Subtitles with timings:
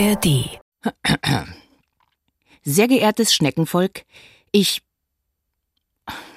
[0.00, 0.58] ARD.
[2.64, 4.04] Sehr geehrtes Schneckenvolk,
[4.50, 4.80] ich.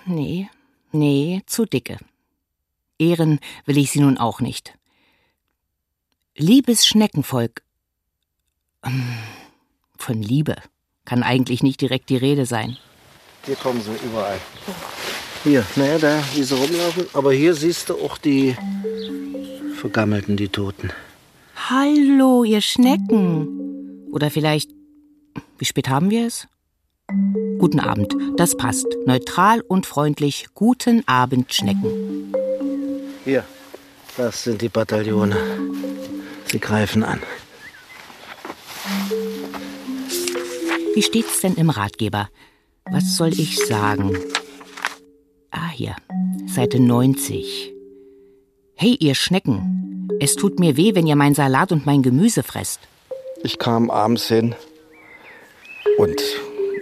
[0.05, 0.49] Nee,
[0.91, 1.97] nee, zu dicke.
[2.99, 4.77] Ehren will ich Sie nun auch nicht.
[6.36, 7.63] Liebes Schneckenvolk.
[9.98, 10.57] Von Liebe
[11.05, 12.75] kann eigentlich nicht direkt die Rede sein.
[13.45, 14.41] Hier kommen sie überall.
[15.45, 17.05] Hier, naja, da, wie sie rumlaufen.
[17.14, 18.57] Aber hier siehst du auch die
[19.80, 20.91] Vergammelten, die Toten.
[21.55, 24.07] Hallo, ihr Schnecken.
[24.11, 24.71] Oder vielleicht,
[25.57, 26.47] wie spät haben wir es?
[27.59, 28.87] Guten Abend, das passt.
[29.05, 30.47] Neutral und freundlich.
[30.54, 32.33] Guten Abend, Schnecken.
[33.23, 33.45] Hier,
[34.17, 35.38] das sind die Bataillone.
[36.45, 37.22] Sie greifen an.
[40.94, 42.30] Wie steht's denn im Ratgeber?
[42.92, 44.17] Was soll ich sagen?
[45.52, 45.95] Ah, hier,
[46.47, 47.73] Seite 90.
[48.75, 52.80] Hey, ihr Schnecken, es tut mir weh, wenn ihr mein Salat und mein Gemüse fresst.
[53.44, 54.56] Ich kam abends hin
[55.98, 56.22] und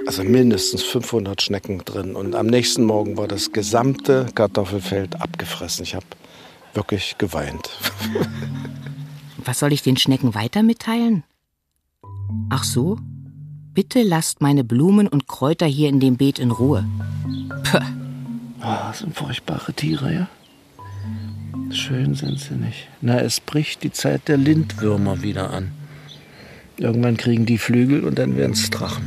[0.07, 2.15] also mindestens 500 Schnecken drin.
[2.15, 5.83] Und am nächsten Morgen war das gesamte Kartoffelfeld abgefressen.
[5.83, 6.05] Ich habe
[6.73, 7.69] wirklich geweint.
[9.45, 11.23] Was soll ich den Schnecken weiter mitteilen?
[12.49, 12.97] Ach so?
[13.73, 16.85] Bitte lasst meine Blumen und Kräuter hier in dem Beet in Ruhe.
[17.63, 17.79] Puh.
[18.61, 20.27] Ah, das sind furchtbare Tiere, ja?
[21.73, 22.87] Schön sind sie nicht.
[23.01, 25.71] Na, es bricht die Zeit der Lindwürmer wieder an.
[26.77, 29.05] Irgendwann kriegen die Flügel und dann werden es Drachen.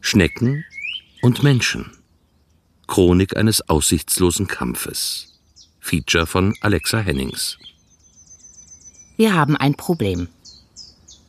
[0.00, 0.64] Schnecken
[1.22, 1.92] und Menschen.
[2.86, 5.38] Chronik eines aussichtslosen Kampfes.
[5.78, 7.58] Feature von Alexa Hennings.
[9.16, 10.28] Wir haben ein Problem.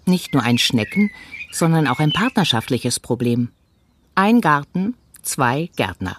[0.06, 1.12] Nicht nur ein Schnecken,
[1.52, 3.50] sondern auch ein partnerschaftliches Problem.
[4.16, 6.18] Ein Garten, zwei Gärtner.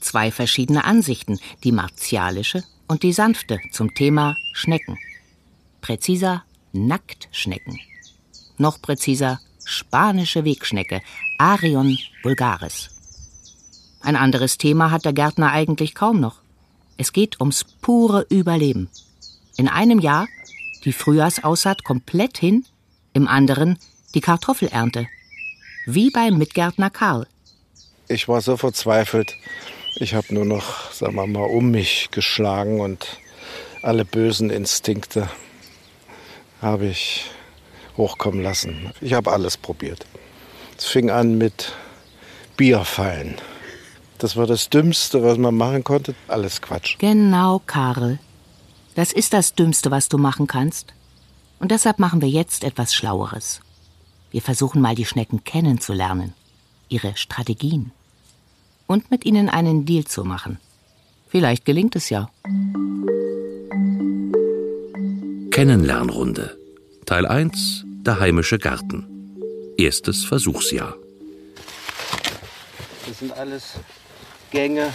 [0.00, 4.98] Zwei verschiedene Ansichten, die martialische und die sanfte zum Thema Schnecken.
[5.80, 6.42] Präziser
[6.72, 7.78] Nacktschnecken.
[8.58, 11.02] Noch präziser spanische Wegschnecke,
[11.38, 12.90] Arion vulgaris.
[14.00, 16.40] Ein anderes Thema hat der Gärtner eigentlich kaum noch.
[16.96, 18.88] Es geht ums pure Überleben.
[19.56, 20.26] In einem Jahr
[20.84, 22.64] die Frühjahrsaussaat komplett hin,
[23.12, 23.78] im anderen
[24.14, 25.06] die Kartoffelernte.
[25.86, 27.26] Wie beim Mitgärtner Karl.
[28.08, 29.36] Ich war so verzweifelt.
[29.96, 33.18] Ich habe nur noch, sagen wir mal, um mich geschlagen und
[33.82, 35.28] alle bösen Instinkte
[36.62, 37.24] habe ich
[37.96, 38.92] hochkommen lassen.
[39.00, 40.06] Ich habe alles probiert.
[40.78, 41.72] Es fing an mit
[42.56, 43.36] Bierfallen.
[44.18, 46.14] Das war das Dümmste, was man machen konnte.
[46.28, 46.96] Alles Quatsch.
[46.98, 48.18] Genau, Karl.
[48.94, 50.94] Das ist das Dümmste, was du machen kannst.
[51.58, 53.60] Und deshalb machen wir jetzt etwas Schlaueres.
[54.30, 56.34] Wir versuchen mal die Schnecken kennenzulernen,
[56.88, 57.92] ihre Strategien
[58.90, 60.58] und mit ihnen einen Deal zu machen.
[61.28, 62.28] Vielleicht gelingt es ja.
[65.52, 66.58] Kennenlernrunde.
[67.06, 67.84] Teil 1.
[67.86, 69.06] Der heimische Garten.
[69.78, 70.96] Erstes Versuchsjahr.
[73.06, 73.74] Das sind alles
[74.50, 74.92] Gänge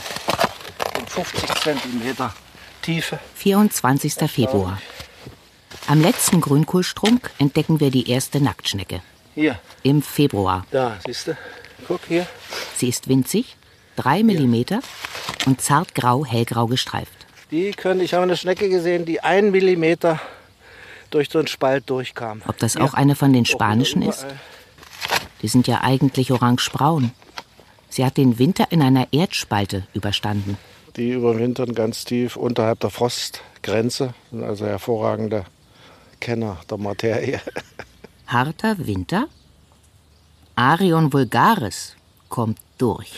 [1.00, 2.34] in 50 Zentimeter
[2.81, 3.17] Tiefe.
[3.35, 4.29] 24.
[4.29, 4.81] Februar.
[5.88, 9.01] Am letzten Grünkohlstrunk entdecken wir die erste Nacktschnecke.
[9.35, 10.66] Hier, Im Februar.
[10.72, 11.38] da, siehst du?
[11.88, 12.28] Guck hier.
[12.75, 13.55] Sie ist winzig,
[13.95, 14.79] drei Millimeter
[15.45, 17.11] und zartgrau, hellgrau gestreift.
[17.51, 20.19] Die können, ich habe eine Schnecke gesehen, die einen Millimeter
[21.11, 22.41] durch so einen Spalt durchkam.
[22.47, 24.25] Ob das auch eine von den spanischen ist?
[25.41, 27.11] Die sind ja eigentlich orange-braun.
[27.89, 30.57] Sie hat den Winter in einer Erdspalte überstanden.
[30.95, 34.13] Die überwintern ganz tief unterhalb der Frostgrenze.
[34.31, 35.45] Sind also hervorragende
[36.19, 37.39] Kenner der Materie.
[38.28, 39.28] Harter Winter?
[40.55, 41.95] Arion vulgaris
[42.29, 43.11] kommt durch.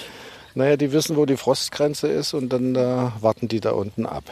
[0.58, 4.24] Naja, die wissen, wo die Frostgrenze ist und dann äh, warten die da unten ab.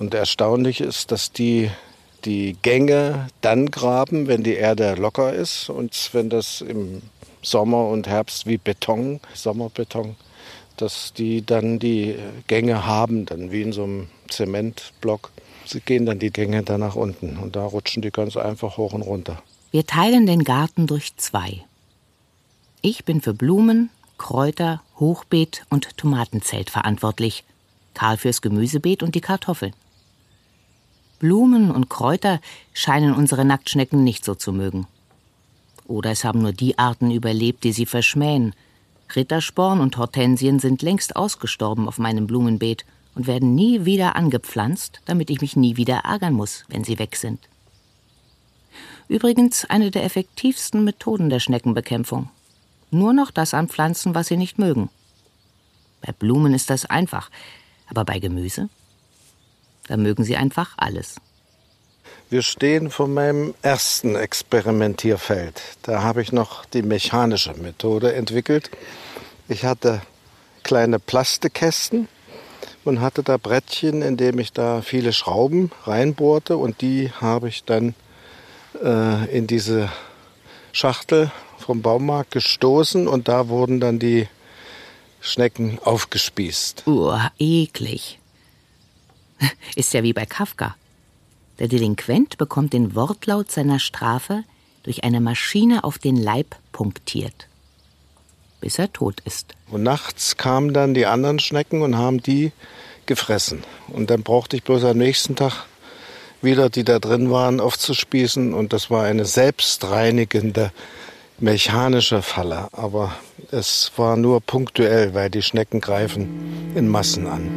[0.00, 1.70] Und erstaunlich ist, dass die
[2.24, 7.00] die Gänge dann graben, wenn die Erde locker ist und wenn das im
[7.42, 10.16] Sommer und Herbst wie Beton, Sommerbeton,
[10.78, 12.16] dass die dann die
[12.48, 15.30] Gänge haben, dann wie in so einem Zementblock.
[15.64, 18.92] Sie gehen dann die Gänge da nach unten und da rutschen die ganz einfach hoch
[18.92, 19.40] und runter.
[19.70, 21.62] Wir teilen den Garten durch zwei.
[22.82, 23.90] Ich bin für Blumen,
[24.24, 27.44] Kräuter, Hochbeet und Tomatenzelt verantwortlich.
[27.92, 29.74] Karl fürs Gemüsebeet und die Kartoffeln.
[31.18, 32.40] Blumen und Kräuter
[32.72, 34.86] scheinen unsere Nacktschnecken nicht so zu mögen.
[35.86, 38.54] Oder es haben nur die Arten überlebt, die sie verschmähen.
[39.14, 45.28] Rittersporn und Hortensien sind längst ausgestorben auf meinem Blumenbeet und werden nie wieder angepflanzt, damit
[45.28, 47.40] ich mich nie wieder ärgern muss, wenn sie weg sind.
[49.06, 52.30] Übrigens eine der effektivsten Methoden der Schneckenbekämpfung.
[52.94, 54.88] Nur noch das anpflanzen, was sie nicht mögen.
[56.00, 57.28] Bei Blumen ist das einfach,
[57.88, 58.68] aber bei Gemüse?
[59.88, 61.16] Da mögen sie einfach alles.
[62.30, 65.60] Wir stehen vor meinem ersten Experimentierfeld.
[65.82, 68.70] Da habe ich noch die mechanische Methode entwickelt.
[69.48, 70.00] Ich hatte
[70.62, 72.06] kleine Plastikkästen
[72.84, 77.64] und hatte da Brettchen, in dem ich da viele Schrauben reinbohrte und die habe ich
[77.64, 77.96] dann
[78.80, 79.90] äh, in diese
[80.70, 84.28] Schachtel vom Baumarkt gestoßen und da wurden dann die
[85.20, 86.86] Schnecken aufgespießt.
[86.86, 88.18] Uah, eklig.
[89.74, 90.76] Ist ja wie bei Kafka.
[91.58, 94.44] Der Delinquent bekommt den Wortlaut seiner Strafe
[94.82, 97.48] durch eine Maschine auf den Leib punktiert,
[98.60, 99.54] bis er tot ist.
[99.70, 102.52] Und nachts kamen dann die anderen Schnecken und haben die
[103.06, 103.62] gefressen.
[103.88, 105.66] Und dann brauchte ich bloß am nächsten Tag
[106.42, 108.52] wieder, die da drin waren, aufzuspießen.
[108.52, 110.72] Und das war eine selbstreinigende
[111.38, 112.68] mechanische Falle.
[112.72, 113.12] Aber
[113.50, 117.50] es war nur punktuell, weil die Schnecken greifen in Massen an.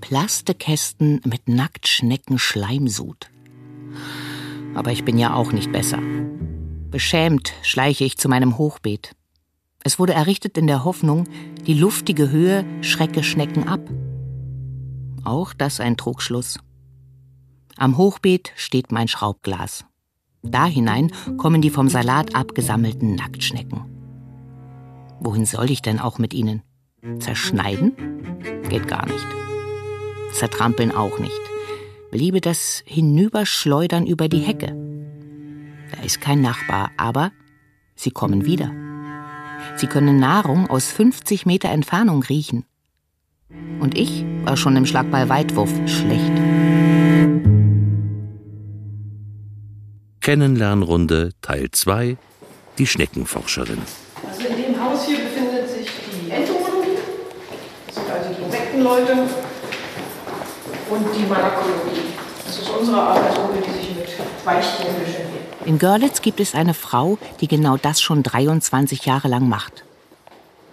[0.00, 3.30] Plastikkästen mit Nacktschnecken-Schleimsud.
[4.74, 5.98] Aber ich bin ja auch nicht besser.
[6.90, 9.14] Beschämt schleiche ich zu meinem Hochbeet.
[9.84, 11.26] Es wurde errichtet in der Hoffnung,
[11.66, 13.80] die luftige Höhe schrecke Schnecken ab.
[15.24, 16.58] Auch das ein Trugschluss.
[17.76, 19.84] Am Hochbeet steht mein Schraubglas.
[20.42, 23.84] Da hinein kommen die vom Salat abgesammelten Nacktschnecken.
[25.20, 26.62] Wohin soll ich denn auch mit ihnen?
[27.18, 27.92] Zerschneiden?
[28.68, 29.26] Geht gar nicht
[30.32, 31.40] zertrampeln auch nicht.
[32.10, 34.74] Bliebe das Hinüberschleudern über die Hecke.
[35.94, 37.32] Da ist kein Nachbar, aber
[37.94, 38.70] sie kommen wieder.
[39.76, 42.64] Sie können Nahrung aus 50 Meter Entfernung riechen.
[43.80, 46.32] Und ich war schon im Schlagball-Weitwurf schlecht.
[50.22, 52.16] Kennenlernrunde Teil 2
[52.78, 53.82] Die Schneckenforscherin.
[54.24, 56.96] Also in dem Haus hier befindet sich die Entomologie.
[57.88, 59.12] Das sind also die Insektenleute
[60.90, 62.12] und die Malakologie.
[62.46, 64.06] Das ist unsere Arbeitsgruppe, die sich mit
[64.44, 65.66] Weichtieren beschäftigt.
[65.66, 69.82] In Görlitz gibt es eine Frau, die genau das schon 23 Jahre lang macht.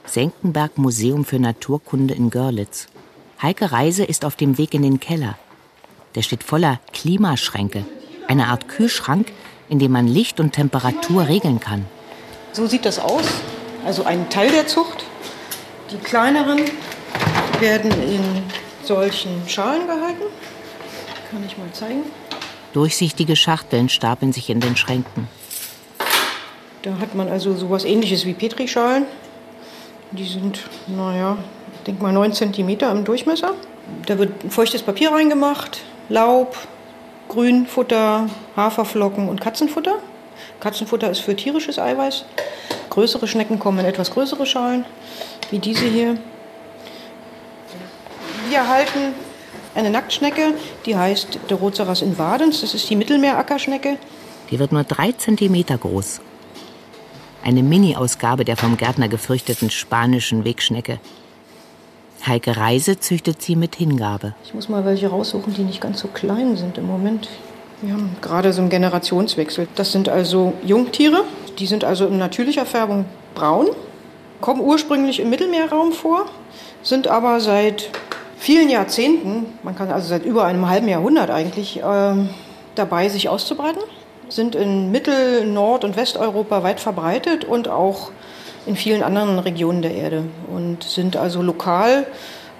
[0.06, 2.88] Senckenberg Museum für Naturkunde in Görlitz.
[3.42, 5.40] Heike Reise ist auf dem Weg in den Keller.
[6.14, 7.84] Der steht voller Klimaschränke,
[8.30, 9.32] eine Art Kühlschrank,
[9.68, 11.86] in dem man Licht und Temperatur regeln kann.
[12.54, 13.26] So sieht das aus.
[13.86, 15.04] Also ein Teil der Zucht.
[15.92, 16.60] Die kleineren
[17.60, 18.44] werden in
[18.84, 20.24] solchen Schalen gehalten.
[21.32, 22.04] Kann ich mal zeigen.
[22.74, 25.28] Durchsichtige Schachteln stapeln sich in den Schränken.
[26.84, 29.06] Da hat man also sowas ähnliches wie Petrischalen.
[30.12, 31.38] Die sind, naja,
[31.76, 33.54] ich denke mal 9 cm im Durchmesser.
[34.06, 36.56] Da wird feuchtes Papier reingemacht, Laub,
[37.30, 38.28] Grünfutter,
[38.58, 40.00] Haferflocken und Katzenfutter.
[40.60, 42.26] Katzenfutter ist für tierisches Eiweiß.
[42.90, 44.84] Größere Schnecken kommen in etwas größere Schalen,
[45.52, 46.18] wie diese hier.
[48.50, 49.14] Wir halten
[49.76, 50.56] eine Nacktschnecke,
[50.86, 52.62] die heißt Deroceras invadens.
[52.62, 53.98] Das ist die Mittelmeerackerschnecke.
[54.50, 56.22] Die wird nur drei Zentimeter groß.
[57.44, 61.00] Eine Mini-Ausgabe der vom Gärtner gefürchteten spanischen Wegschnecke.
[62.26, 64.34] Heike Reise züchtet sie mit Hingabe.
[64.44, 67.30] Ich muss mal welche raussuchen, die nicht ganz so klein sind im Moment.
[67.82, 69.68] Wir haben gerade so einen Generationswechsel.
[69.76, 71.24] Das sind also Jungtiere.
[71.60, 73.06] Die sind also in natürlicher Färbung
[73.36, 73.68] braun,
[74.42, 76.26] kommen ursprünglich im Mittelmeerraum vor,
[76.84, 77.90] sind aber seit
[78.38, 82.16] vielen Jahrzehnten, man kann also seit über einem halben Jahrhundert eigentlich, äh,
[82.76, 83.82] dabei, sich auszubreiten.
[84.30, 88.12] Sind in Mittel-, Nord- und Westeuropa weit verbreitet und auch
[88.66, 92.06] in vielen anderen Regionen der Erde und sind also lokal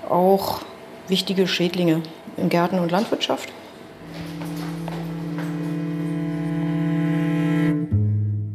[0.10, 0.62] auch
[1.08, 2.02] wichtige Schädlinge
[2.38, 3.50] in Gärten und Landwirtschaft.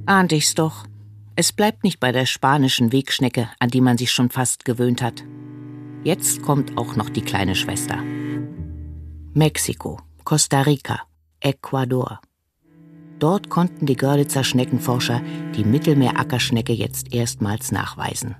[0.06, 0.84] Ahnte ich's doch.
[1.36, 5.24] Es bleibt nicht bei der spanischen Wegschnecke, an die man sich schon fast gewöhnt hat.
[6.04, 7.98] Jetzt kommt auch noch die kleine Schwester.
[9.32, 11.00] Mexiko, Costa Rica,
[11.40, 12.20] Ecuador.
[13.18, 15.22] Dort konnten die Görlitzer Schneckenforscher
[15.54, 18.36] die Mittelmeerackerschnecke jetzt erstmals nachweisen.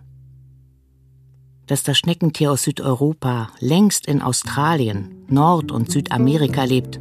[1.67, 6.99] Dass das Schneckentier aus Südeuropa längst in Australien, Nord- und Südamerika lebt,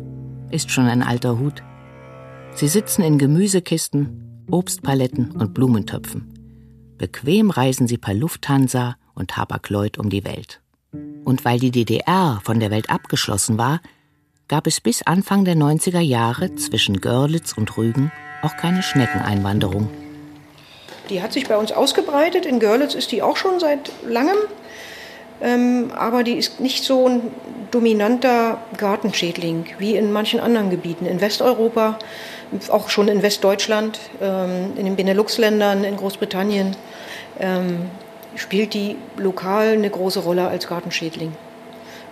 [0.51, 1.63] ist schon ein alter Hut.
[2.55, 6.33] Sie sitzen in Gemüsekisten, Obstpaletten und Blumentöpfen.
[6.97, 10.61] Bequem reisen sie per Lufthansa und Hapag-Lloyd um die Welt.
[11.25, 13.81] Und weil die DDR von der Welt abgeschlossen war,
[14.53, 18.11] gab es bis Anfang der 90er Jahre zwischen Görlitz und Rügen
[18.43, 19.89] auch keine Schneckeneinwanderung.
[21.09, 22.45] Die hat sich bei uns ausgebreitet.
[22.45, 24.37] In Görlitz ist die auch schon seit langem.
[25.41, 27.21] Ähm, aber die ist nicht so ein
[27.71, 31.07] dominanter Gartenschädling wie in manchen anderen Gebieten.
[31.07, 31.97] In Westeuropa,
[32.69, 36.75] auch schon in Westdeutschland, ähm, in den Benelux-Ländern, in Großbritannien.
[37.39, 37.87] Ähm,
[38.35, 41.31] spielt die lokal eine große Rolle als Gartenschädling.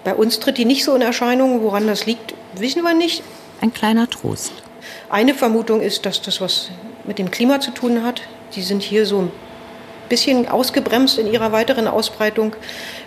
[0.03, 1.61] Bei uns tritt die nicht so in Erscheinung.
[1.61, 3.23] Woran das liegt, wissen wir nicht.
[3.61, 4.51] Ein kleiner Trost.
[5.09, 6.69] Eine Vermutung ist, dass das was
[7.05, 8.21] mit dem Klima zu tun hat.
[8.55, 9.31] Die sind hier so ein
[10.09, 12.55] bisschen ausgebremst in ihrer weiteren Ausbreitung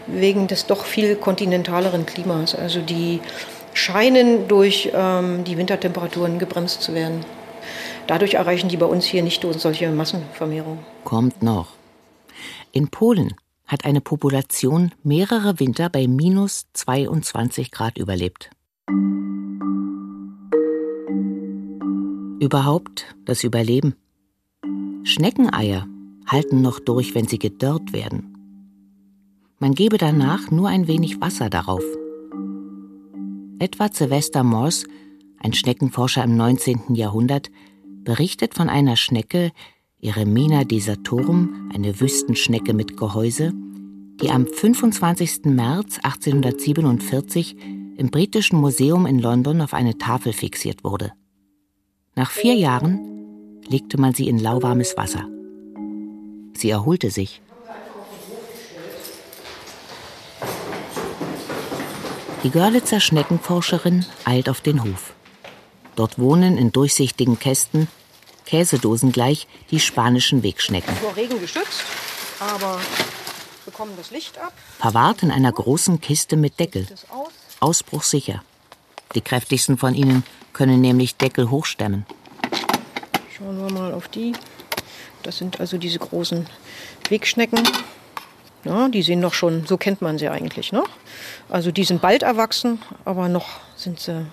[0.07, 2.55] wegen des doch viel kontinentaleren Klimas.
[2.55, 3.21] Also die
[3.75, 7.25] scheinen durch ähm, die Wintertemperaturen gebremst zu werden.
[8.07, 10.79] Dadurch erreichen die bei uns hier nicht solche Massenvermehrung.
[11.05, 11.69] Kommt noch.
[12.73, 13.35] In Polen
[13.75, 18.51] hat eine Population mehrere Winter bei minus 22 Grad überlebt.
[22.39, 23.97] Überhaupt das Überleben.
[25.03, 25.89] Schneckeneier
[26.25, 28.37] halten noch durch, wenn sie gedörrt werden.
[29.59, 31.83] Man gebe danach nur ein wenig Wasser darauf.
[33.59, 34.87] Edward Sylvester Morse,
[35.39, 36.95] ein Schneckenforscher im 19.
[36.95, 37.51] Jahrhundert,
[38.05, 39.51] berichtet von einer Schnecke,
[40.01, 43.53] Eremina desatorum, eine Wüstenschnecke mit Gehäuse,
[44.21, 45.45] die am 25.
[45.45, 47.57] März 1847
[47.97, 51.13] im Britischen Museum in London auf eine Tafel fixiert wurde.
[52.15, 55.29] Nach vier Jahren legte man sie in lauwarmes Wasser.
[56.55, 57.41] Sie erholte sich.
[62.45, 65.15] Die Görlitzer Schneckenforscherin eilt auf den Hof.
[65.97, 67.89] Dort wohnen in durchsichtigen Kästen,
[68.45, 70.95] Käsedosen gleich, die spanischen Wegschnecken.
[70.97, 71.85] Vor Regen geschützt,
[72.39, 72.79] aber
[73.75, 74.53] bekommen das Licht ab.
[74.79, 76.87] Verwahrt in einer großen Kiste mit Deckel.
[77.59, 78.45] Ausbruchsicher.
[79.17, 82.07] Die kräftigsten von ihnen können nämlich Deckel hochstemmen.
[83.37, 84.33] Schauen wir mal auf die.
[85.25, 86.47] Das sind also diese großen
[87.09, 87.61] Wegschnecken.
[88.63, 90.71] Ja, die sehen noch schon, so kennt man sie eigentlich.
[90.71, 90.85] Ne?
[91.49, 94.25] Also die sind bald erwachsen, aber noch sind sie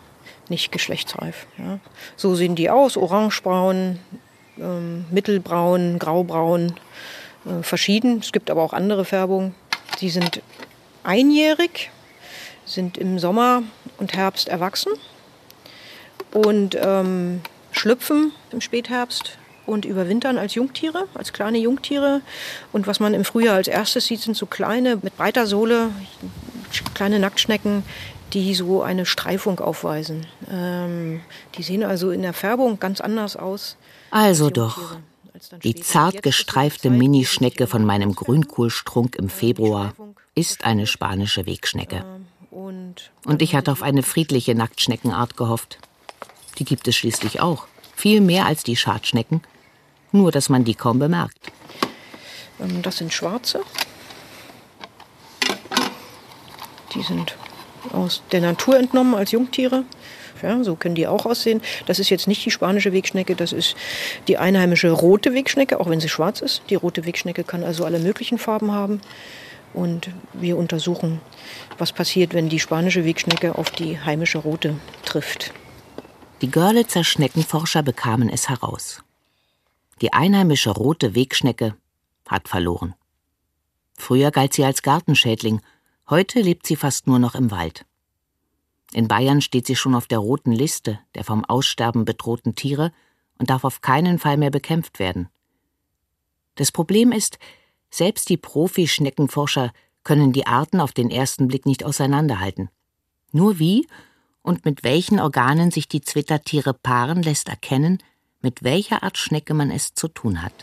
[0.49, 1.47] nicht geschlechtsreif.
[1.57, 1.79] Ja.
[2.15, 3.97] So sehen die aus, orangebraun,
[4.59, 6.75] ähm, mittelbraun, graubraun,
[7.45, 8.19] äh, verschieden.
[8.19, 9.55] Es gibt aber auch andere Färbungen.
[9.99, 10.41] Die sind
[11.03, 11.91] einjährig,
[12.65, 13.63] sind im Sommer
[13.97, 14.91] und Herbst erwachsen
[16.33, 22.21] und ähm, schlüpfen im Spätherbst und überwintern als Jungtiere, als kleine Jungtiere.
[22.71, 25.89] Und was man im Frühjahr als erstes sieht, sind so kleine, mit breiter Sohle,
[26.93, 27.83] kleine Nacktschnecken,
[28.33, 30.25] die so eine Streifung aufweisen.
[30.49, 31.21] Ähm,
[31.55, 33.77] die sehen also in der Färbung ganz anders aus.
[34.09, 34.97] Also doch.
[35.63, 39.93] Die zart gestreifte Minischnecke von meinem Grünkohlstrunk im Februar
[40.35, 42.03] ist eine spanische Wegschnecke.
[42.51, 42.93] Ähm,
[43.25, 45.79] und ich hatte auf eine friedliche Nacktschneckenart gehofft.
[46.57, 47.67] Die gibt es schließlich auch.
[47.95, 49.41] Viel mehr als die Schadschnecken,
[50.11, 51.51] nur dass man die kaum bemerkt.
[52.59, 53.61] Ähm, das sind schwarze.
[56.93, 57.35] Die sind
[57.93, 59.85] aus der Natur entnommen als Jungtiere.
[60.41, 61.61] Ja, so können die auch aussehen.
[61.85, 63.75] Das ist jetzt nicht die spanische Wegschnecke, das ist
[64.27, 66.63] die einheimische rote Wegschnecke, auch wenn sie schwarz ist.
[66.69, 69.01] Die rote Wegschnecke kann also alle möglichen Farben haben.
[69.73, 71.21] Und wir untersuchen,
[71.77, 75.53] was passiert, wenn die spanische Wegschnecke auf die heimische rote trifft.
[76.41, 79.01] Die Görlitzer Schneckenforscher bekamen es heraus.
[80.01, 81.75] Die einheimische rote Wegschnecke
[82.27, 82.95] hat verloren.
[83.97, 85.61] Früher galt sie als Gartenschädling,
[86.09, 87.85] heute lebt sie fast nur noch im Wald.
[88.93, 92.91] In Bayern steht sie schon auf der roten Liste der vom Aussterben bedrohten Tiere
[93.37, 95.29] und darf auf keinen Fall mehr bekämpft werden.
[96.55, 97.39] Das Problem ist,
[97.89, 99.71] selbst die Profi-Schneckenforscher
[100.03, 102.69] können die Arten auf den ersten Blick nicht auseinanderhalten.
[103.31, 103.87] Nur wie
[104.41, 107.99] und mit welchen Organen sich die Zwittertiere paaren, lässt erkennen,
[108.41, 110.53] mit welcher Art Schnecke man es zu tun hat.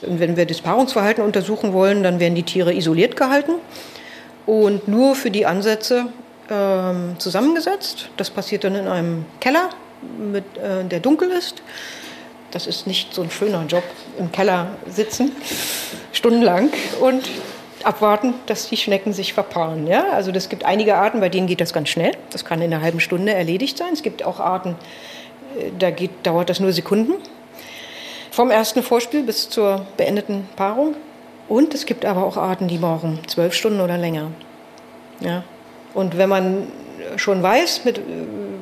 [0.00, 3.52] Wenn wir das Paarungsverhalten untersuchen wollen, dann werden die Tiere isoliert gehalten
[4.46, 6.12] und nur für die Ansätze
[6.50, 8.10] ähm, zusammengesetzt.
[8.16, 9.70] Das passiert dann in einem Keller,
[10.18, 11.62] mit, äh, der dunkel ist.
[12.50, 13.84] Das ist nicht so ein schöner Job,
[14.18, 15.32] im Keller sitzen,
[16.12, 17.28] stundenlang und
[17.82, 19.86] abwarten, dass die Schnecken sich verpaaren.
[19.86, 20.10] Ja?
[20.12, 22.12] Also es gibt einige Arten, bei denen geht das ganz schnell.
[22.30, 23.92] Das kann in einer halben Stunde erledigt sein.
[23.92, 24.76] Es gibt auch Arten,
[25.78, 27.14] da geht, dauert das nur Sekunden.
[28.30, 30.94] Vom ersten Vorspiel bis zur beendeten Paarung.
[31.48, 34.30] Und es gibt aber auch Arten, die brauchen zwölf Stunden oder länger.
[35.20, 35.44] Ja.
[35.96, 36.66] Und wenn man
[37.16, 38.02] schon weiß, mit,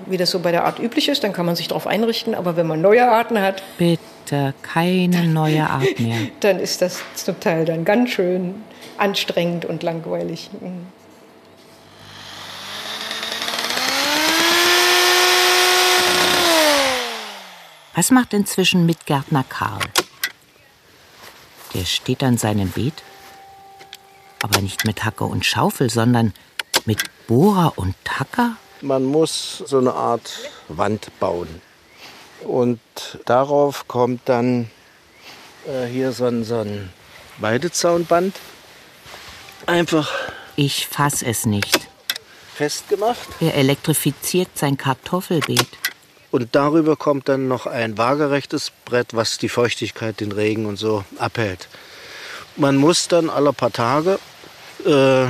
[0.06, 2.36] wie das so bei der Art üblich ist, dann kann man sich darauf einrichten.
[2.36, 3.60] Aber wenn man neue Arten hat.
[3.76, 6.16] Bitte keine neue Art mehr.
[6.40, 8.62] dann ist das zum Teil dann ganz schön
[8.98, 10.48] anstrengend und langweilig.
[10.60, 10.86] Mhm.
[17.96, 19.82] Was macht inzwischen Mitgärtner Karl?
[21.74, 23.02] Der steht an seinem Beet,
[24.40, 26.32] aber nicht mit Hacke und Schaufel, sondern
[26.84, 28.56] mit Bohrer und Tacker?
[28.80, 31.48] Man muss so eine Art Wand bauen.
[32.42, 32.80] Und
[33.24, 34.70] darauf kommt dann
[35.66, 36.92] äh, hier so ein, so ein
[37.38, 38.36] Weidezaunband.
[39.66, 40.10] Einfach.
[40.56, 41.88] Ich fass es nicht.
[42.54, 43.28] festgemacht.
[43.40, 45.66] Er elektrifiziert sein Kartoffelbeet.
[46.30, 51.04] Und darüber kommt dann noch ein waagerechtes Brett, was die Feuchtigkeit, den Regen und so
[51.18, 51.68] abhält.
[52.56, 54.18] Man muss dann alle paar Tage
[54.84, 55.26] äh,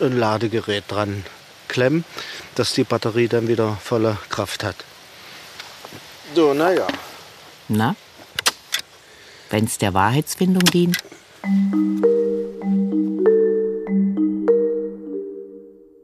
[0.00, 1.24] ein Ladegerät dran
[1.68, 2.04] klemmen,
[2.54, 4.76] dass die Batterie dann wieder volle Kraft hat.
[6.34, 6.86] So, naja.
[7.68, 7.96] Na?
[9.50, 10.98] Wenn's der Wahrheitsfindung dient?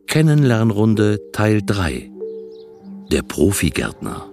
[0.06, 2.10] Kennenlernrunde Teil 3
[3.10, 4.26] Der Profigärtner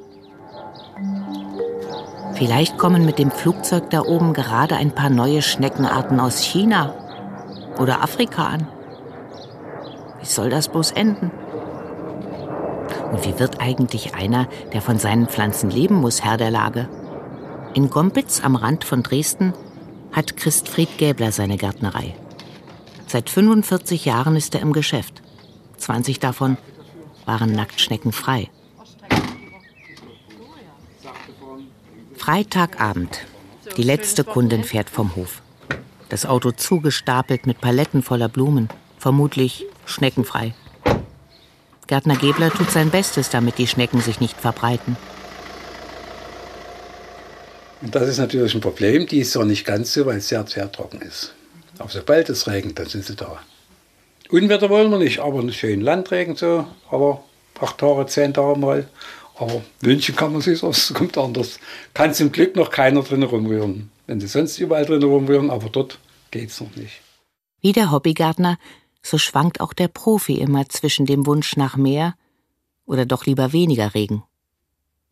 [2.37, 6.93] Vielleicht kommen mit dem Flugzeug da oben gerade ein paar neue Schneckenarten aus China
[7.79, 8.67] oder Afrika an.
[10.19, 11.31] Wie soll das bloß enden?
[13.11, 16.89] Und wie wird eigentlich einer, der von seinen Pflanzen leben muss, Herr der Lage?
[17.73, 19.53] In Gompitz am Rand von Dresden
[20.11, 22.15] hat Christfried Gäbler seine Gärtnerei.
[23.05, 25.21] Seit 45 Jahren ist er im Geschäft.
[25.77, 26.57] 20 davon
[27.25, 28.49] waren Nacktschnecken frei.
[32.15, 33.25] Freitagabend.
[33.77, 35.41] Die letzte Kundin fährt vom Hof.
[36.09, 38.69] Das Auto zugestapelt mit Paletten voller Blumen.
[38.97, 40.53] Vermutlich schneckenfrei.
[41.87, 44.97] Gärtner Gebler tut sein Bestes, damit die Schnecken sich nicht verbreiten.
[47.81, 49.07] Und das ist natürlich ein Problem.
[49.07, 51.33] Die ist auch nicht ganz so, weil es sehr, sehr trocken ist.
[51.77, 53.39] Aber sobald es regnet, dann sind sie da.
[54.29, 57.23] Unwetter wollen wir nicht, aber einen schönen Landregen so, aber
[57.61, 58.87] acht Tage, zehn Tage mal.
[59.35, 61.59] Aber wünschen kann man sich, es kommt anders.
[61.93, 63.91] Kann zum Glück noch keiner drin rumrühren.
[64.07, 65.99] Wenn sie sonst überall drin rumrühren, aber dort
[66.31, 67.01] geht es noch nicht.
[67.61, 68.57] Wie der Hobbygärtner,
[69.07, 72.15] so schwankt auch der Profi immer zwischen dem Wunsch nach mehr
[72.85, 74.23] oder doch lieber weniger Regen.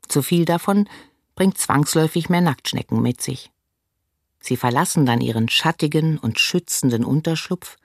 [0.08, 0.90] Zu viel davon
[1.36, 3.52] bringt zwangsläufig mehr Nacktschnecken mit sich.
[4.40, 7.78] Sie verlassen dann ihren schattigen und schützenden Unterschlupf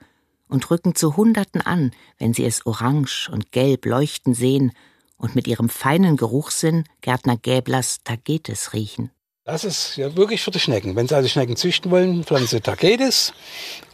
[0.49, 4.73] und rücken zu Hunderten an, wenn sie es orange und gelb leuchten sehen
[5.17, 9.11] und mit ihrem feinen Geruchssinn Gärtner Gäblers Tagetes riechen.
[9.45, 10.97] Das ist ja wirklich für die Schnecken.
[10.97, 13.33] Wenn sie also Schnecken züchten wollen, pflanzen sie Tagetes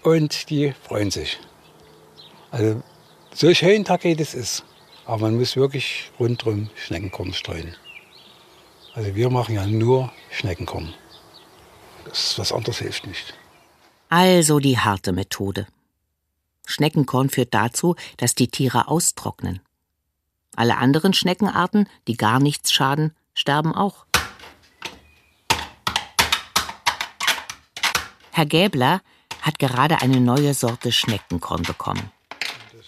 [0.03, 1.39] und die freuen sich.
[2.57, 2.83] Also
[3.35, 4.65] so schön Tagetes ist,
[5.05, 7.77] aber man muss wirklich rundherum Schneckenkorn streuen.
[8.95, 10.95] Also wir machen ja nur Schneckenkorn.
[12.07, 13.35] Das, was anderes hilft nicht.
[14.09, 15.67] Also die harte Methode.
[16.65, 19.61] Schneckenkorn führt dazu, dass die Tiere austrocknen.
[20.55, 24.07] Alle anderen Schneckenarten, die gar nichts schaden, sterben auch.
[28.33, 29.03] Herr Gäbler
[29.43, 32.13] hat gerade eine neue Sorte Schneckenkorn bekommen.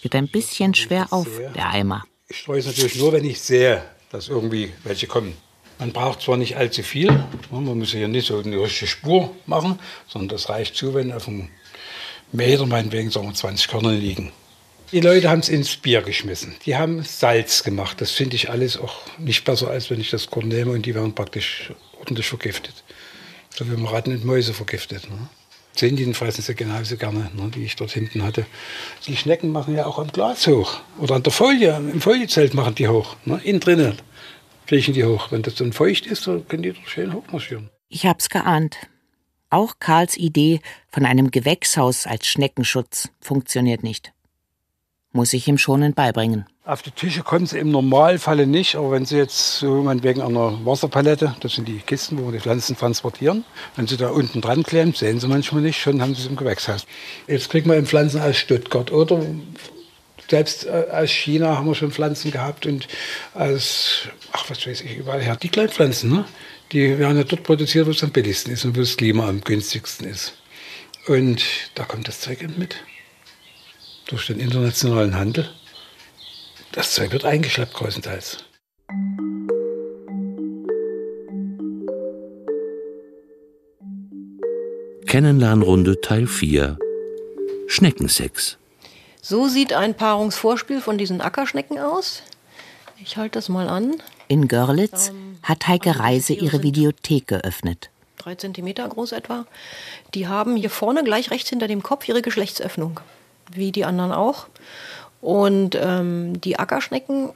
[0.01, 2.05] Wird ein bisschen schwer auf, der Eimer.
[2.27, 5.35] Ich streue es natürlich nur, wenn ich sehe, dass irgendwie welche kommen.
[5.77, 7.07] Man braucht zwar nicht allzu viel,
[7.51, 11.27] man muss hier nicht so eine richtige Spur machen, sondern das reicht zu, wenn auf
[11.27, 11.49] einem
[12.31, 14.31] Meter meinetwegen sagen wir 20 Körner liegen.
[14.91, 16.55] Die Leute haben es ins Bier geschmissen.
[16.65, 18.01] Die haben Salz gemacht.
[18.01, 20.95] Das finde ich alles auch nicht besser, als wenn ich das Korn nehme und die
[20.95, 22.83] werden praktisch ordentlich vergiftet.
[23.55, 25.09] So wie man Ratten und Mäuse vergiftet.
[25.09, 25.29] Ne?
[25.79, 28.45] Zehntien fressen sie genauso gerne, ne, die ich dort hinten hatte.
[29.07, 30.81] Die Schnecken machen ja auch am Glas hoch.
[30.99, 33.15] Oder an der Folie, im Foliezelt machen die hoch.
[33.23, 33.97] Ne, innen drinnen
[34.67, 35.31] kriechen die hoch.
[35.31, 37.69] Wenn das dann feucht ist, dann können die dort schön hochmarschieren.
[37.87, 38.75] Ich hab's geahnt.
[39.49, 44.11] Auch Karls Idee von einem Gewächshaus als Schneckenschutz funktioniert nicht.
[45.11, 46.45] Muss ich ihm schonend beibringen.
[46.65, 50.63] Auf die Tische kommen sie im Normalfall nicht, aber wenn sie jetzt so wegen einer
[50.63, 53.43] Wasserpalette, das sind die Kisten, wo wir die Pflanzen transportieren,
[53.75, 56.35] wenn sie da unten dran klemmen, sehen sie manchmal nicht, schon haben sie es im
[56.35, 56.85] Gewächshaus.
[57.25, 59.25] Jetzt kriegen wir Pflanzen aus Stuttgart oder
[60.29, 62.87] selbst äh, aus China haben wir schon Pflanzen gehabt und
[63.33, 65.35] aus, ach was weiß ich, überall her.
[65.37, 66.25] Die kleinen Pflanzen, ne?
[66.71, 69.41] die werden ja dort produziert, wo es am billigsten ist und wo das Klima am
[69.41, 70.33] günstigsten ist.
[71.07, 71.43] Und
[71.75, 72.75] da kommt das Zeug eben mit.
[74.09, 75.47] Durch den internationalen Handel.
[76.71, 78.37] Das Zeug wird eingeschleppt größtenteils.
[85.05, 86.79] Kennenlernrunde Teil 4
[87.67, 88.57] Schneckensex.
[89.21, 92.23] So sieht ein Paarungsvorspiel von diesen Ackerschnecken aus.
[93.03, 94.01] Ich halte das mal an.
[94.27, 95.11] In Görlitz
[95.43, 97.91] hat Heike Reise ihre Videothek geöffnet.
[98.17, 99.45] Drei Zentimeter groß etwa.
[100.15, 102.99] Die haben hier vorne gleich rechts hinter dem Kopf ihre Geschlechtsöffnung,
[103.51, 104.47] wie die anderen auch.
[105.21, 107.29] Und ähm, die Ackerschnecken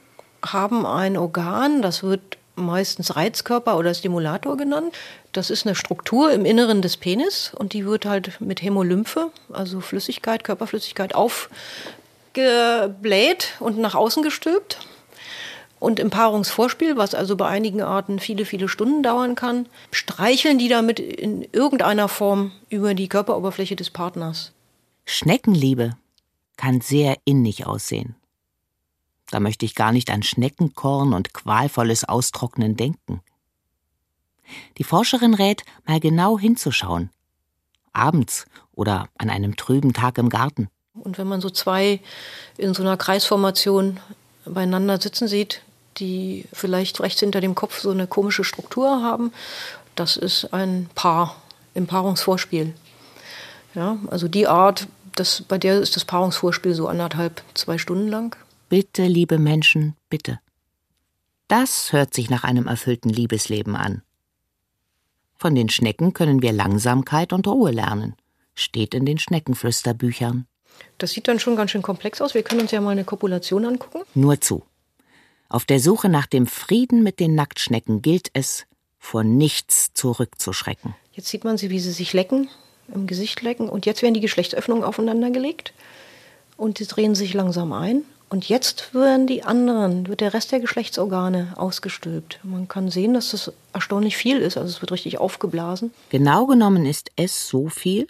[0.44, 4.94] haben ein Organ, das wird meistens Reizkörper oder Stimulator genannt.
[5.32, 9.80] Das ist eine Struktur im Inneren des Penis und die wird halt mit Hämolymphe, also
[9.80, 11.48] Flüssigkeit, Körperflüssigkeit, aufgebläht
[13.58, 14.78] und nach außen gestülpt.
[15.80, 20.68] Und im Paarungsvorspiel, was also bei einigen Arten viele, viele Stunden dauern kann, streicheln die
[20.68, 24.52] damit in irgendeiner Form über die Körperoberfläche des Partners.
[25.04, 25.96] Schneckenliebe
[26.56, 28.16] kann sehr innig aussehen.
[29.30, 33.20] Da möchte ich gar nicht an Schneckenkorn und qualvolles Austrocknen denken.
[34.78, 37.10] Die Forscherin rät, mal genau hinzuschauen.
[37.92, 40.68] Abends oder an einem trüben Tag im Garten.
[40.94, 42.00] Und wenn man so zwei
[42.56, 43.98] in so einer Kreisformation
[44.44, 45.62] beieinander sitzen sieht,
[45.96, 49.32] die vielleicht rechts hinter dem Kopf so eine komische Struktur haben,
[49.94, 51.36] das ist ein Paar
[51.72, 52.74] im Paarungsvorspiel.
[53.74, 54.86] Ja, also die Art,
[55.16, 58.36] das, bei der ist das Paarungsvorspiel so anderthalb, zwei Stunden lang.
[58.68, 60.40] Bitte, liebe Menschen, bitte.
[61.48, 64.02] Das hört sich nach einem erfüllten Liebesleben an.
[65.36, 68.16] Von den Schnecken können wir Langsamkeit und Ruhe lernen,
[68.54, 70.46] steht in den Schneckenflüsterbüchern.
[70.98, 72.34] Das sieht dann schon ganz schön komplex aus.
[72.34, 74.02] Wir können uns ja mal eine Kopulation angucken.
[74.14, 74.64] Nur zu.
[75.48, 78.66] Auf der Suche nach dem Frieden mit den Nacktschnecken gilt es,
[78.98, 80.94] vor nichts zurückzuschrecken.
[81.12, 82.48] Jetzt sieht man sie, wie sie sich lecken,
[82.92, 83.68] im Gesicht lecken.
[83.68, 85.72] Und jetzt werden die Geschlechtsöffnungen aufeinander gelegt.
[86.56, 88.02] Und sie drehen sich langsam ein.
[88.30, 92.40] Und jetzt werden die anderen, wird der Rest der Geschlechtsorgane ausgestülpt.
[92.42, 94.56] Man kann sehen, dass das erstaunlich viel ist.
[94.56, 95.92] Also es wird richtig aufgeblasen.
[96.10, 98.08] Genau genommen ist es so viel,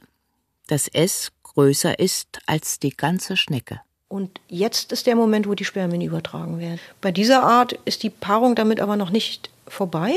[0.66, 3.80] dass es größer ist als die ganze Schnecke.
[4.08, 6.78] Und jetzt ist der Moment, wo die Spermien übertragen werden.
[7.00, 10.14] Bei dieser Art ist die Paarung damit aber noch nicht vorbei.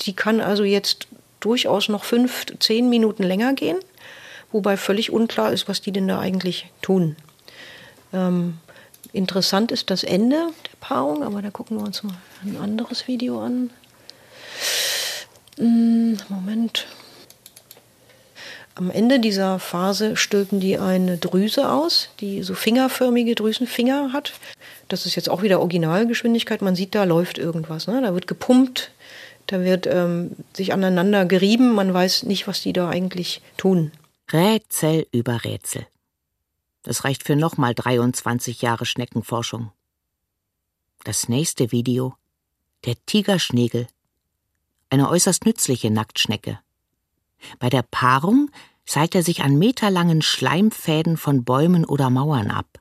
[0.00, 1.08] Die kann also jetzt
[1.40, 3.78] durchaus noch fünf, zehn Minuten länger gehen,
[4.52, 7.16] wobei völlig unklar ist, was die denn da eigentlich tun.
[8.12, 8.58] Ähm,
[9.12, 13.40] interessant ist das Ende der Paarung, aber da gucken wir uns mal ein anderes Video
[13.40, 13.70] an.
[15.58, 16.86] Hm, Moment.
[18.74, 24.34] Am Ende dieser Phase stülpen die eine Drüse aus, die so fingerförmige Drüsenfinger hat.
[24.88, 26.60] Das ist jetzt auch wieder Originalgeschwindigkeit.
[26.60, 27.86] Man sieht, da läuft irgendwas.
[27.86, 28.02] Ne?
[28.02, 28.90] Da wird gepumpt,
[29.46, 31.74] da wird ähm, sich aneinander gerieben.
[31.74, 33.92] Man weiß nicht, was die da eigentlich tun.
[34.32, 35.86] Rätsel über Rätsel.
[36.82, 39.72] Das reicht für nochmal 23 Jahre Schneckenforschung.
[41.04, 42.14] Das nächste Video.
[42.84, 43.86] Der Tigerschnegel.
[44.90, 46.60] Eine äußerst nützliche Nacktschnecke.
[47.58, 48.50] Bei der Paarung
[48.84, 52.80] seilt er sich an meterlangen Schleimfäden von Bäumen oder Mauern ab.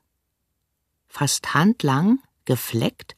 [1.08, 3.16] Fast handlang, gefleckt,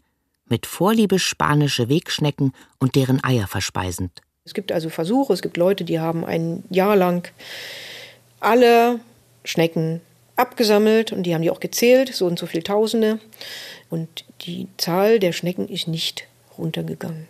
[0.50, 4.12] mit Vorliebe spanische Wegschnecken und deren Eier verspeisend.
[4.46, 7.30] Es gibt also Versuche, es gibt Leute, die haben ein Jahr lang
[8.40, 9.00] alle
[9.44, 10.02] Schnecken
[10.36, 13.20] abgesammelt und die haben die auch gezählt, so und so viele Tausende.
[13.90, 17.28] Und die Zahl der Schnecken ist nicht runtergegangen.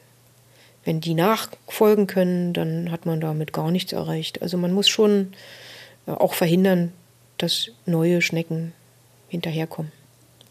[0.84, 4.42] Wenn die nachfolgen können, dann hat man damit gar nichts erreicht.
[4.42, 5.34] Also man muss schon
[6.06, 6.94] äh, auch verhindern,
[7.38, 8.74] dass neue Schnecken
[9.28, 9.92] hinterherkommen.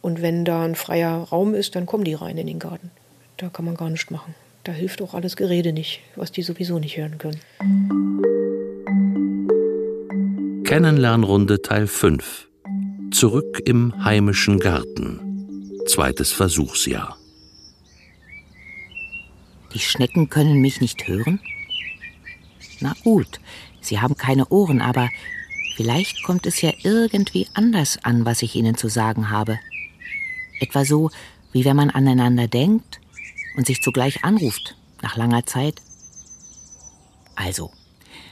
[0.07, 2.93] Und wenn da ein freier Raum ist, dann kommen die rein in den Garten.
[3.39, 4.37] Da kann man gar nichts machen.
[4.63, 7.41] Da hilft auch alles Gerede nicht, was die sowieso nicht hören können.
[10.63, 12.47] Kennenlernrunde Teil 5.
[13.11, 15.73] Zurück im heimischen Garten.
[15.89, 17.17] Zweites Versuchsjahr.
[19.75, 21.41] Die Schnecken können mich nicht hören?
[22.79, 23.41] Na gut,
[23.81, 25.09] sie haben keine Ohren, aber
[25.75, 29.59] vielleicht kommt es ja irgendwie anders an, was ich ihnen zu sagen habe.
[30.61, 31.11] Etwa so,
[31.53, 33.01] wie wenn man aneinander denkt
[33.57, 35.81] und sich zugleich anruft, nach langer Zeit.
[37.35, 37.71] Also,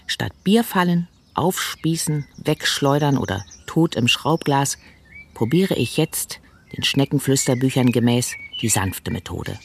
[0.06, 4.78] statt Bierfallen, aufspießen, wegschleudern oder tot im Schraubglas,
[5.34, 6.40] probiere ich jetzt,
[6.76, 9.58] den Schneckenflüsterbüchern gemäß, die sanfte Methode.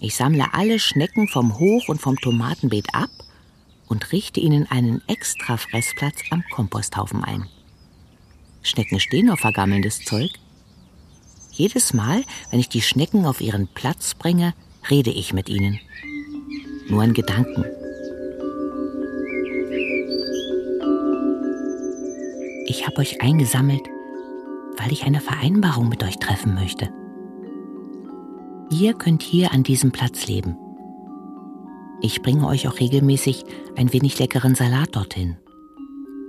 [0.00, 3.10] Ich sammle alle Schnecken vom Hoch- und vom Tomatenbeet ab
[3.88, 7.48] und richte ihnen einen extra Fressplatz am Komposthaufen ein.
[8.62, 10.30] Schnecken stehen auf vergammelndes Zeug.
[11.58, 14.54] Jedes Mal, wenn ich die Schnecken auf ihren Platz bringe,
[14.88, 15.80] rede ich mit ihnen.
[16.88, 17.64] Nur in Gedanken.
[22.66, 23.82] Ich habe euch eingesammelt,
[24.76, 26.90] weil ich eine Vereinbarung mit euch treffen möchte.
[28.70, 30.56] Ihr könnt hier an diesem Platz leben.
[32.00, 33.44] Ich bringe euch auch regelmäßig
[33.74, 35.36] ein wenig leckeren Salat dorthin.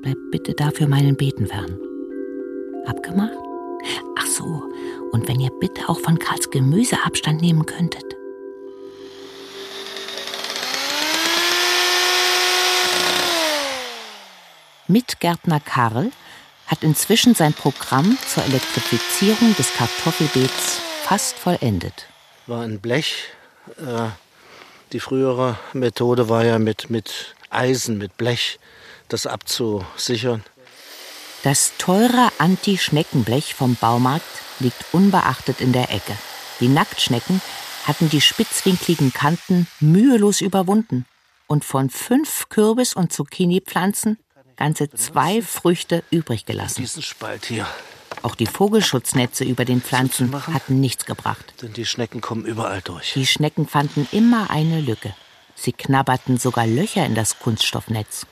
[0.02, 1.78] Bleibt bitte dafür meinen Beten fern.
[2.88, 3.38] Abgemacht?
[4.18, 4.64] Ach so,
[5.12, 8.04] und wenn ihr bitte auch von Karls Gemüse Abstand nehmen könntet.
[14.88, 16.12] Mitgärtner Karl
[16.68, 22.10] hat inzwischen sein Programm zur Elektrifizierung des Kartoffelbeets fast vollendet
[22.50, 23.30] war ein Blech.
[23.78, 24.10] Äh,
[24.92, 28.60] die frühere Methode war ja mit, mit Eisen, mit Blech,
[29.08, 30.44] das abzusichern.
[31.44, 34.26] Das teure Anti-Schneckenblech vom Baumarkt
[34.60, 36.18] liegt unbeachtet in der Ecke.
[36.60, 37.42] Die Nacktschnecken
[37.86, 41.06] hatten die spitzwinkligen Kanten mühelos überwunden
[41.48, 44.18] und von fünf Kürbis- und Zucchini-Pflanzen
[44.58, 46.82] ganze zwei Früchte übrig gelassen.
[46.82, 47.66] Diesen Spalt hier.
[48.22, 51.54] Auch die Vogelschutznetze über den Pflanzen hatten nichts gebracht.
[51.62, 53.14] Denn die Schnecken kommen überall durch.
[53.14, 55.16] Die Schnecken fanden immer eine Lücke.
[55.56, 58.26] Sie knabberten sogar Löcher in das Kunststoffnetz.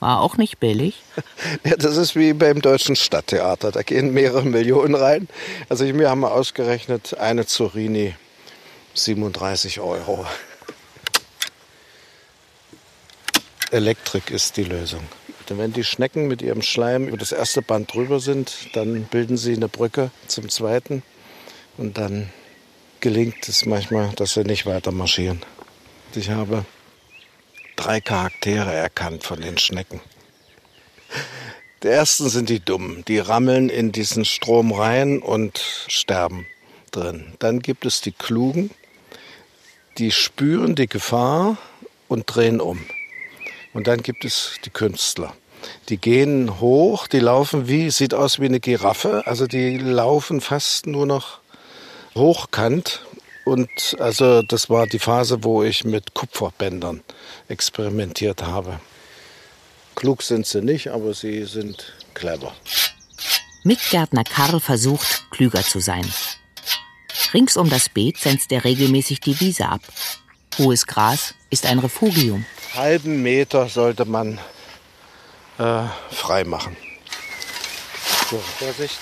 [0.00, 1.02] War auch nicht billig.
[1.64, 3.72] Ja, das ist wie beim Deutschen Stadttheater.
[3.72, 5.28] Da gehen mehrere Millionen rein.
[5.68, 8.14] Also ich, haben ausgerechnet, eine Zurini
[8.94, 10.26] 37 Euro.
[13.70, 15.02] Elektrik ist die Lösung.
[15.48, 19.54] Wenn die Schnecken mit ihrem Schleim über das erste Band drüber sind, dann bilden sie
[19.54, 21.02] eine Brücke zum zweiten.
[21.76, 22.30] Und dann
[23.00, 25.42] gelingt es manchmal, dass sie nicht weiter marschieren.
[26.14, 26.64] Ich habe
[27.78, 30.00] drei Charaktere erkannt von den Schnecken.
[31.82, 36.46] Die ersten sind die Dummen, die rammeln in diesen Strom rein und sterben
[36.90, 37.34] drin.
[37.38, 38.70] Dann gibt es die Klugen,
[39.96, 41.56] die spüren die Gefahr
[42.08, 42.84] und drehen um.
[43.72, 45.34] Und dann gibt es die Künstler.
[45.88, 50.86] Die gehen hoch, die laufen wie, sieht aus wie eine Giraffe, also die laufen fast
[50.86, 51.38] nur noch
[52.16, 53.06] hochkant.
[53.48, 57.02] Und also das war die Phase, wo ich mit Kupferbändern
[57.48, 58.78] experimentiert habe.
[59.94, 62.52] Klug sind sie nicht, aber sie sind clever.
[63.64, 66.06] Mitgärtner Karl versucht, klüger zu sein.
[67.32, 69.80] Rings um das Beet senzt er regelmäßig die Wiese ab.
[70.58, 72.44] Hohes Gras ist ein Refugium.
[72.74, 74.38] Halben Meter sollte man
[75.58, 76.76] äh, frei machen.
[78.30, 78.98] So, Vorsicht.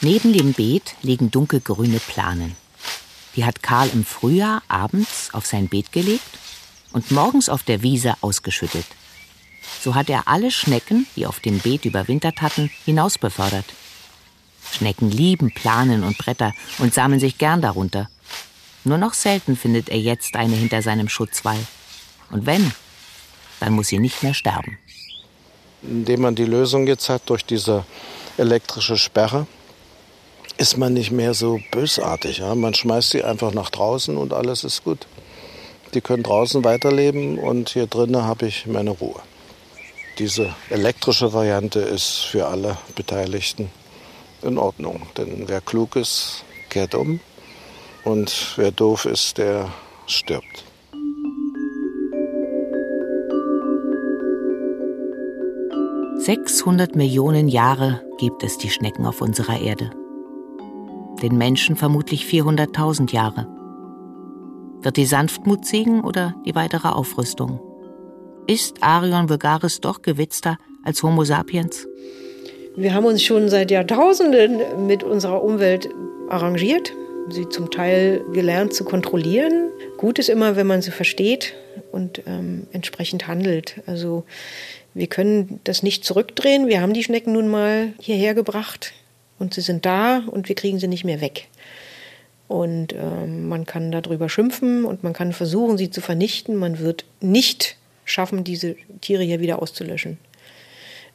[0.00, 2.54] Neben dem Beet liegen dunkelgrüne Planen.
[3.34, 6.38] Die hat Karl im Frühjahr abends auf sein Beet gelegt
[6.92, 8.86] und morgens auf der Wiese ausgeschüttet.
[9.82, 13.64] So hat er alle Schnecken, die auf dem Beet überwintert hatten, hinausbefördert.
[14.70, 18.08] Schnecken lieben Planen und Bretter und sammeln sich gern darunter.
[18.84, 21.58] Nur noch selten findet er jetzt eine hinter seinem Schutzwall.
[22.30, 22.72] Und wenn,
[23.58, 24.78] dann muss sie nicht mehr sterben.
[25.82, 27.84] Indem man die Lösung jetzt hat durch diese
[28.36, 29.46] elektrische Sperre,
[30.58, 32.38] ist man nicht mehr so bösartig.
[32.38, 32.54] Ja?
[32.54, 35.06] Man schmeißt sie einfach nach draußen und alles ist gut.
[35.94, 39.20] Die können draußen weiterleben und hier drinnen habe ich meine Ruhe.
[40.18, 43.70] Diese elektrische Variante ist für alle Beteiligten
[44.42, 45.02] in Ordnung.
[45.16, 47.20] Denn wer klug ist, kehrt um
[48.04, 49.72] und wer doof ist, der
[50.06, 50.64] stirbt.
[56.18, 59.92] Sechshundert Millionen Jahre gibt es die Schnecken auf unserer Erde.
[61.22, 63.48] Den Menschen vermutlich 400.000 Jahre.
[64.82, 67.60] Wird die Sanftmut siegen oder die weitere Aufrüstung?
[68.46, 71.88] Ist Arion vulgaris doch gewitzter als Homo sapiens?
[72.76, 75.88] Wir haben uns schon seit Jahrtausenden mit unserer Umwelt
[76.28, 76.94] arrangiert,
[77.30, 79.70] sie zum Teil gelernt zu kontrollieren.
[79.96, 81.54] Gut ist immer, wenn man sie versteht
[81.90, 83.82] und ähm, entsprechend handelt.
[83.86, 84.22] Also
[84.94, 86.68] wir können das nicht zurückdrehen.
[86.68, 88.92] Wir haben die Schnecken nun mal hierher gebracht
[89.38, 91.48] und sie sind da und wir kriegen sie nicht mehr weg.
[92.48, 96.56] Und ähm, man kann darüber schimpfen und man kann versuchen, sie zu vernichten.
[96.56, 100.18] Man wird nicht schaffen, diese Tiere hier wieder auszulöschen.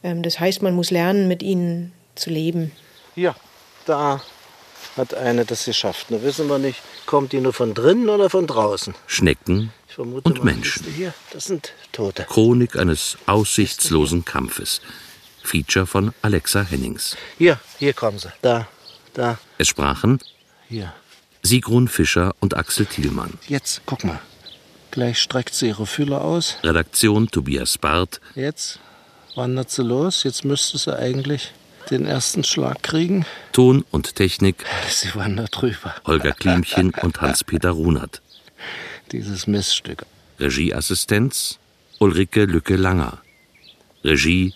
[0.04, 2.70] Ähm, das heißt, man muss lernen, mit ihnen zu leben.
[3.16, 3.34] Hier,
[3.84, 4.22] da
[4.96, 6.12] hat eine das geschafft.
[6.12, 8.94] Nur wissen wir nicht, kommt die nur von drinnen oder von draußen.
[9.06, 10.86] Schnecken vermute und Menschen.
[10.94, 12.24] Hier, das sind Tote.
[12.24, 14.80] Chronik eines aussichtslosen Kampfes.
[15.44, 17.16] Feature von Alexa Hennings.
[17.38, 18.32] Hier, hier kommen sie.
[18.42, 18.66] Da,
[19.12, 20.18] da, Es sprachen
[20.68, 20.92] hier.
[21.42, 23.34] Sigrun Fischer und Axel Thielmann.
[23.46, 24.20] Jetzt, guck mal.
[24.90, 26.56] Gleich streckt sie ihre Fühler aus.
[26.62, 28.78] Redaktion Tobias Barth, Jetzt
[29.34, 30.22] wandert sie los.
[30.24, 31.52] Jetzt müsste sie eigentlich
[31.90, 33.26] den ersten Schlag kriegen.
[33.52, 35.94] Ton und Technik Sie wandert drüber.
[36.06, 38.22] Holger Klimchen und Hans-Peter Runert.
[39.12, 40.06] Dieses Miststück.
[40.40, 41.58] Regieassistenz
[41.98, 43.18] Ulrike Lücke-Langer.
[44.02, 44.54] Regie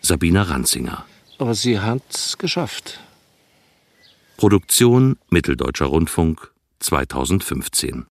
[0.00, 1.04] Sabina Ranzinger.
[1.38, 3.00] Aber sie hat's geschafft.
[4.36, 8.06] Produktion Mitteldeutscher Rundfunk 2015.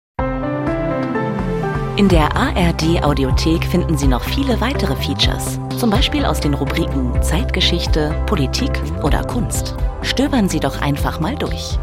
[1.96, 7.20] In der ARD Audiothek finden Sie noch viele weitere Features, zum Beispiel aus den Rubriken
[7.22, 8.70] Zeitgeschichte, Politik
[9.02, 9.74] oder Kunst.
[10.02, 11.76] Stöbern Sie doch einfach mal durch.